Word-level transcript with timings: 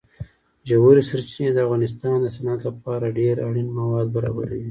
ژورې 0.69 1.03
سرچینې 1.09 1.51
د 1.53 1.57
افغانستان 1.65 2.15
د 2.21 2.27
صنعت 2.35 2.61
لپاره 2.69 3.15
ډېر 3.19 3.35
اړین 3.47 3.67
مواد 3.77 4.07
برابروي. 4.15 4.59